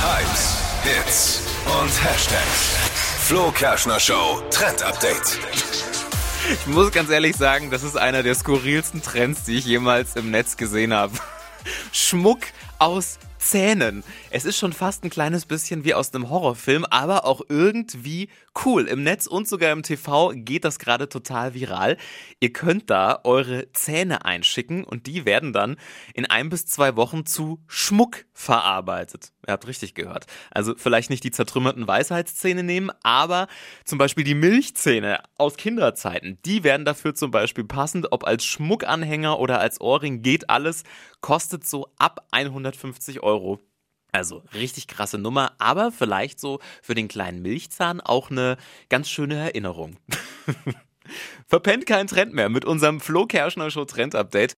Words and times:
Hypes, 0.00 0.56
Hits 0.84 1.42
und 1.66 2.04
Hashtags. 2.04 2.76
Flo 3.26 3.50
Kerschner 3.50 3.98
Show 3.98 4.40
Trend 4.48 4.80
Update. 4.80 5.40
Ich 6.52 6.66
muss 6.68 6.92
ganz 6.92 7.10
ehrlich 7.10 7.34
sagen, 7.34 7.72
das 7.72 7.82
ist 7.82 7.96
einer 7.96 8.22
der 8.22 8.36
skurrilsten 8.36 9.02
Trends, 9.02 9.42
die 9.42 9.56
ich 9.58 9.64
jemals 9.64 10.14
im 10.14 10.30
Netz 10.30 10.56
gesehen 10.56 10.92
habe. 10.92 11.14
Schmuck 11.92 12.42
aus 12.78 13.18
Zähnen. 13.48 14.04
Es 14.28 14.44
ist 14.44 14.58
schon 14.58 14.74
fast 14.74 15.04
ein 15.04 15.10
kleines 15.10 15.46
bisschen 15.46 15.82
wie 15.82 15.94
aus 15.94 16.12
einem 16.12 16.28
Horrorfilm, 16.28 16.84
aber 16.84 17.24
auch 17.24 17.40
irgendwie 17.48 18.28
cool. 18.66 18.86
Im 18.86 19.02
Netz 19.02 19.26
und 19.26 19.48
sogar 19.48 19.72
im 19.72 19.82
TV 19.82 20.32
geht 20.34 20.66
das 20.66 20.78
gerade 20.78 21.08
total 21.08 21.54
viral. 21.54 21.96
Ihr 22.40 22.52
könnt 22.52 22.90
da 22.90 23.20
eure 23.24 23.72
Zähne 23.72 24.26
einschicken 24.26 24.84
und 24.84 25.06
die 25.06 25.24
werden 25.24 25.54
dann 25.54 25.76
in 26.12 26.26
ein 26.26 26.50
bis 26.50 26.66
zwei 26.66 26.94
Wochen 26.96 27.24
zu 27.24 27.58
Schmuck 27.68 28.26
verarbeitet. 28.34 29.32
Ihr 29.46 29.52
habt 29.52 29.66
richtig 29.66 29.94
gehört. 29.94 30.26
Also 30.50 30.74
vielleicht 30.76 31.08
nicht 31.08 31.24
die 31.24 31.30
zertrümmerten 31.30 31.88
Weisheitszähne 31.88 32.62
nehmen, 32.62 32.90
aber 33.02 33.48
zum 33.86 33.96
Beispiel 33.96 34.24
die 34.24 34.34
Milchzähne 34.34 35.22
aus 35.38 35.56
Kinderzeiten. 35.56 36.38
Die 36.44 36.64
werden 36.64 36.84
dafür 36.84 37.14
zum 37.14 37.30
Beispiel 37.30 37.64
passend, 37.64 38.12
ob 38.12 38.26
als 38.26 38.44
Schmuckanhänger 38.44 39.38
oder 39.38 39.58
als 39.58 39.80
Ohrring 39.80 40.20
geht 40.20 40.50
alles. 40.50 40.82
Kostet 41.22 41.66
so 41.66 41.88
ab 41.98 42.26
150 42.30 43.22
Euro. 43.22 43.37
Also 44.10 44.42
richtig 44.54 44.86
krasse 44.86 45.18
Nummer, 45.18 45.52
aber 45.58 45.92
vielleicht 45.92 46.40
so 46.40 46.60
für 46.82 46.94
den 46.94 47.08
kleinen 47.08 47.42
Milchzahn 47.42 48.00
auch 48.00 48.30
eine 48.30 48.56
ganz 48.88 49.10
schöne 49.10 49.36
Erinnerung. 49.36 49.96
Verpennt 51.46 51.86
keinen 51.86 52.06
Trend 52.06 52.34
mehr 52.34 52.48
mit 52.48 52.64
unserem 52.64 53.00
Flo 53.00 53.26
Kerschner 53.26 53.70
Show 53.70 53.84
Trend 53.84 54.14
Update. 54.14 54.56